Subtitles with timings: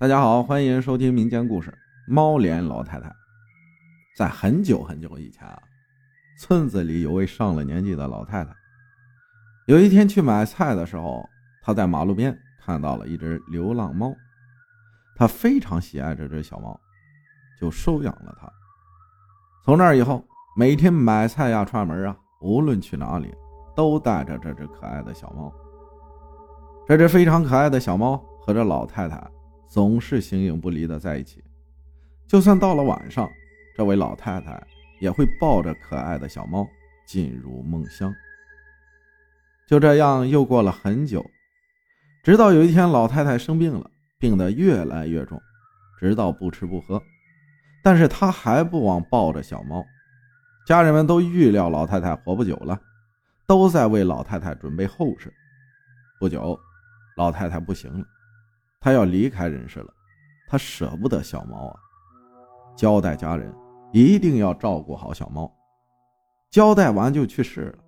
[0.00, 1.72] 大家好，欢迎收听民间故事
[2.06, 3.08] 《猫脸老太太》。
[4.16, 5.60] 在很久很久以前啊，
[6.38, 8.54] 村子里有位上了年纪的老太太。
[9.66, 11.28] 有一天去买菜的时候，
[11.60, 14.14] 她在马路边看到了一只流浪猫，
[15.16, 16.78] 她非常喜爱这只小猫，
[17.60, 18.48] 就收养了它。
[19.64, 20.24] 从那以后，
[20.56, 23.34] 每天买菜呀、串门啊，无论去哪里，
[23.74, 25.52] 都带着这只可爱的小猫。
[26.86, 29.28] 这只非常可爱的小猫和这老太太。
[29.68, 31.44] 总是形影不离的在一起，
[32.26, 33.30] 就算到了晚上，
[33.76, 34.60] 这位老太太
[34.98, 36.66] 也会抱着可爱的小猫
[37.06, 38.12] 进入梦乡。
[39.68, 41.24] 就这样又过了很久，
[42.22, 45.38] 直到有一天老太太生病了，病得越来越重，
[46.00, 47.02] 直到不吃不喝，
[47.82, 49.84] 但是她还不忘抱着小猫。
[50.66, 52.80] 家人们都预料老太太活不久了，
[53.46, 55.32] 都在为老太太准备后事。
[56.18, 56.58] 不久，
[57.16, 58.06] 老太太不行了。
[58.80, 59.92] 他要离开人世了，
[60.48, 61.76] 他舍不得小猫啊，
[62.76, 63.52] 交代家人
[63.92, 65.52] 一定要照顾好小猫。
[66.50, 67.78] 交代完就去世了，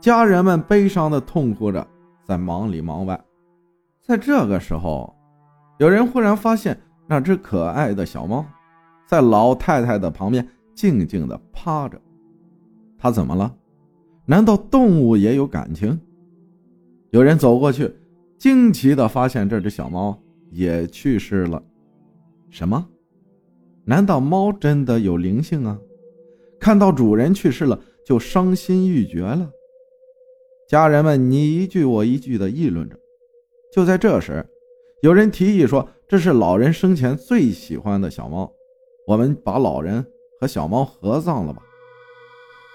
[0.00, 1.86] 家人们悲伤的痛哭着，
[2.24, 3.20] 在忙里忙外。
[4.00, 5.14] 在这个时候，
[5.78, 8.44] 有人忽然发现那只可爱的小猫，
[9.06, 12.00] 在老太太的旁边静静的趴着。
[12.96, 13.54] 它怎么了？
[14.24, 16.00] 难道动物也有感情？
[17.10, 17.94] 有人走过去。
[18.38, 21.62] 惊奇地发现，这只小猫也去世了。
[22.50, 22.88] 什么？
[23.84, 25.78] 难道猫真的有灵性啊？
[26.60, 29.50] 看到主人去世了，就伤心欲绝了。
[30.68, 32.96] 家人们你一句我一句地议论着。
[33.72, 34.46] 就在这时，
[35.02, 38.50] 有人提议说：“这是老人生前最喜欢的小猫，
[39.06, 40.04] 我们把老人
[40.40, 41.62] 和小猫合葬了吧？”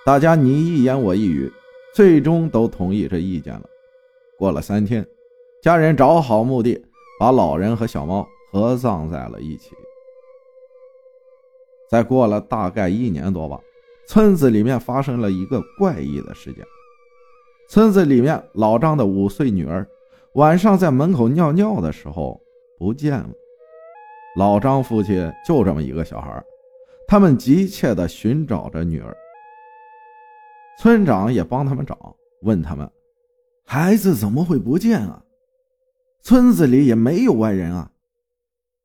[0.05, 1.51] 大家你一言我一语，
[1.95, 3.65] 最终都同意这意见了。
[4.37, 5.05] 过了三天。
[5.61, 6.81] 家人找好墓地，
[7.19, 9.71] 把老人和小猫合葬在了一起。
[11.89, 13.59] 再过了大概一年多吧，
[14.07, 16.63] 村子里面发生了一个怪异的事件。
[17.67, 19.85] 村子里面老张的五岁女儿
[20.33, 22.39] 晚上在门口尿尿的时候
[22.77, 23.29] 不见了。
[24.37, 26.41] 老张夫妻就这么一个小孩，
[27.05, 29.13] 他们急切地寻找着女儿。
[30.79, 32.89] 村长也帮他们找，问他们
[33.65, 35.21] ：“孩子怎么会不见啊？”
[36.21, 37.91] 村子里也没有外人啊，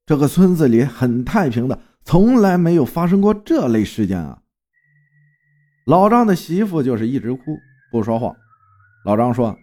[0.06, 4.40] 这个村子里很太平的，从来没有发生过这类事件啊。
[5.86, 7.58] 老张的媳妇就是一直哭
[7.90, 8.34] 不说话。
[9.04, 9.54] 老张说：“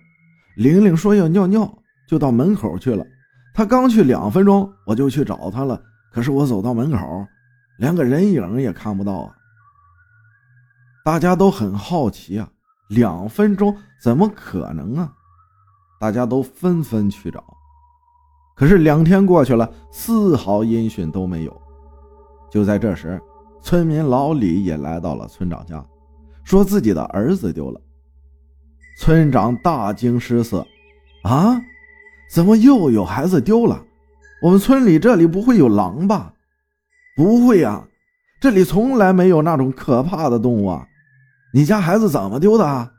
[0.56, 3.04] 玲玲说要尿尿，就到门口去了。
[3.54, 5.82] 她刚去两分钟，我就去找她了。
[6.12, 7.26] 可是我走到门口，
[7.80, 9.36] 连个人影也看不到啊。”
[11.04, 12.48] 大家都很好奇啊，
[12.90, 15.12] 两分钟怎么可能啊？
[16.00, 17.44] 大家都纷纷去找。
[18.62, 21.62] 可是两天过去了，丝毫音讯都没有。
[22.48, 23.20] 就在这时，
[23.60, 25.84] 村民老李也来到了村长家，
[26.44, 27.82] 说自己的儿子丢了。
[29.00, 30.64] 村长大惊失色
[31.26, 31.60] ：“啊，
[32.32, 33.84] 怎么又有孩子丢了？
[34.44, 36.32] 我们村里这里不会有狼吧？
[37.18, 37.84] 不会呀，
[38.40, 40.88] 这里从来没有那种可怕的动物啊！
[41.52, 42.92] 你家孩子怎么丢的？”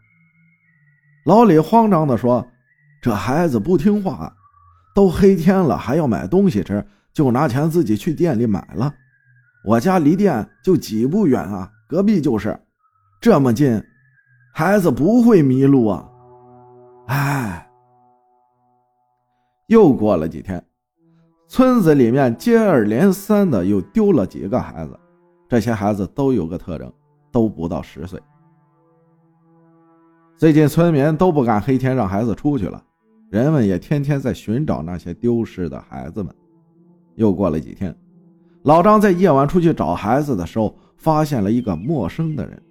[1.24, 2.44] 老李慌张地说
[3.00, 4.34] ：“这孩子不听话。”
[4.94, 8.92] 都黑天了，还要买东西吃，就拿钱自己去店里买了。
[9.64, 12.58] 我家离店就几步远啊，隔壁就是，
[13.20, 13.82] 这么近，
[14.52, 16.08] 孩子不会迷路啊。
[17.06, 17.70] 哎，
[19.66, 20.64] 又过了几天，
[21.48, 24.98] 村子里面接二连三的又丢了几个孩子，
[25.48, 26.92] 这些孩子都有个特征，
[27.30, 28.20] 都不到十岁。
[30.36, 32.82] 最近村民都不敢黑天让孩子出去了。
[33.32, 36.30] 人们也天天在寻找那些丢失的孩子们。
[37.14, 37.96] 又过了几天，
[38.64, 42.62] 老张在夜晚出去找孩子的时候，发现了一个陌生的人。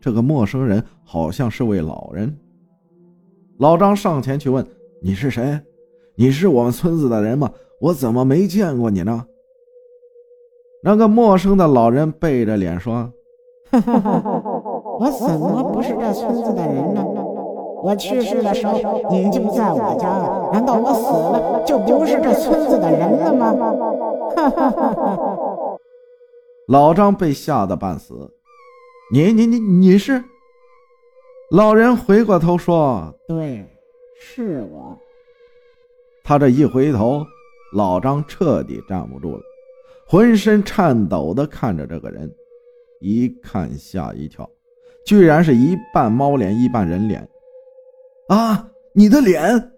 [0.00, 2.32] 这个陌生人好像是位老人。
[3.58, 4.64] 老张上前去问
[5.02, 5.60] ：“你是谁？
[6.14, 7.50] 你是我们村子的人吗？
[7.80, 9.26] 我怎么没见过你呢？”
[10.84, 13.12] 那个陌生的老人背着脸说
[13.74, 17.04] ：“我怎么不是这村子的人呢？”
[17.86, 20.50] 我去世的时候，你就在我家了。
[20.52, 23.54] 难道我死了就不是这村子的人了吗？
[24.34, 25.78] 哈哈哈哈
[26.66, 28.28] 老张被吓得半死。
[29.12, 30.20] 你你你你是？
[31.52, 33.64] 老人回过头说：“对，
[34.18, 34.98] 是我。”
[36.26, 37.24] 他这一回头，
[37.72, 39.42] 老张彻底站不住了，
[40.08, 42.28] 浑身颤抖的看着这个人，
[42.98, 44.50] 一看吓一跳，
[45.06, 47.24] 居然是一半猫脸一半人脸。
[48.28, 48.68] 啊！
[48.94, 49.72] 你的脸。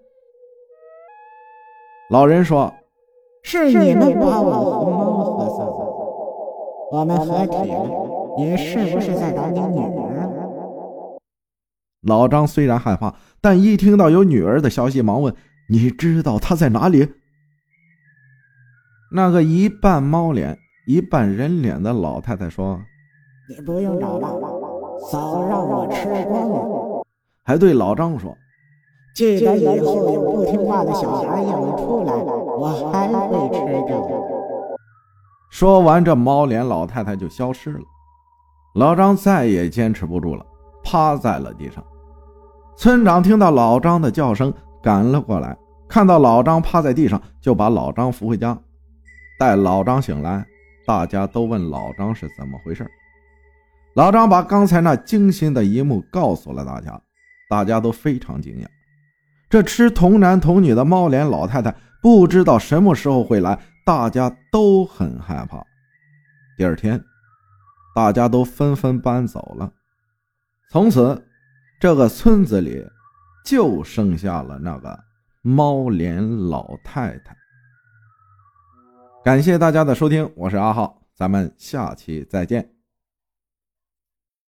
[2.11, 2.73] 老人说
[3.43, 6.99] ：“是你们把我和猫合死的。
[6.99, 7.91] 我们合体了，
[8.39, 11.19] 你是不是在找你女儿？
[12.03, 15.35] 老张虽然害怕，但一听到有女儿的消息，忙问
[15.69, 17.07] ：“你知道她在哪里？”
[19.13, 20.57] 那个一半猫脸、
[20.87, 22.81] 一半人脸的老太太说
[23.51, 24.29] ：“你不用找了，
[25.11, 26.98] 早让我吃光了。”
[27.49, 28.37] 还对老张说
[29.17, 34.07] ：“记得以后有不听话的小孩养出来，我还会吃掉。”
[35.49, 37.81] 说完，这猫脸老太太就消失了。
[38.75, 40.45] 老张再也坚持不住了，
[40.85, 41.83] 趴在了地上。
[42.77, 44.53] 村长听到老张的叫声，
[44.83, 45.57] 赶了过来，
[45.89, 48.59] 看到老张趴在地上，就把老张扶回家。
[49.41, 50.45] 待老张醒来，
[50.87, 52.87] 大家都问老张是怎么回事。
[53.95, 57.01] 老张把刚才那惊心的一幕告诉了大家，
[57.49, 58.67] 大家都非常惊讶。
[59.49, 63.59] 这吃童男童女的猫脸老太太，不知道什么时候会来。
[63.87, 65.65] 大家都很害怕。
[66.59, 67.03] 第二天，
[67.95, 69.73] 大家都纷纷搬走了。
[70.71, 71.27] 从此，
[71.81, 72.87] 这个村子里
[73.47, 75.01] 就剩下了那个
[75.41, 77.35] 猫脸老太太。
[79.25, 82.78] 感谢大家的收听，我是阿浩，咱们下期再见。